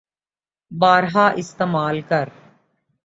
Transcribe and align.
بارہا 0.71 1.27
استعمال 1.41 2.01
کر 2.09 2.29